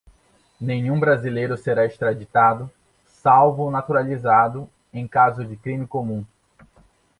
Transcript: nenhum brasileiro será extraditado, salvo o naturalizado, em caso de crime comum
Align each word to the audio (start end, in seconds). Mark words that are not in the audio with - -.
nenhum 0.59 0.99
brasileiro 0.99 1.55
será 1.55 1.85
extraditado, 1.85 2.71
salvo 3.05 3.67
o 3.67 3.69
naturalizado, 3.69 4.67
em 4.91 5.07
caso 5.07 5.45
de 5.45 5.55
crime 5.55 5.85
comum 5.85 6.25